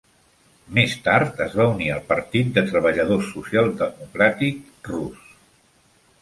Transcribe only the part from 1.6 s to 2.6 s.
unir al partit